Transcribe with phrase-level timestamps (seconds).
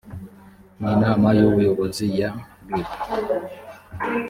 [0.79, 2.29] n inama y ubuyobozi ya
[2.69, 2.87] rib